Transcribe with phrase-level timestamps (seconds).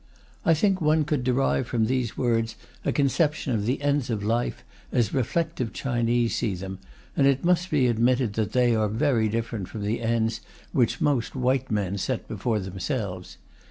[0.43, 4.63] I think one could derive from these words a conception of the ends of life
[4.91, 6.79] as reflective Chinese see them,
[7.15, 10.41] and it must be admitted that they are very different from the ends
[10.71, 13.37] which most white men set before themselves.